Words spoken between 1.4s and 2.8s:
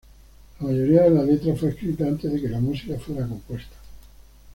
fue escrita antes de que la